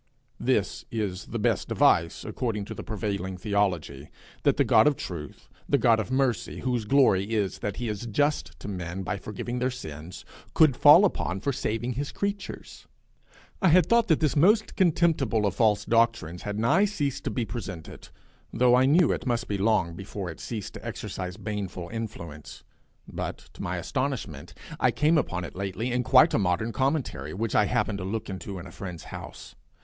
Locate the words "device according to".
1.67-2.73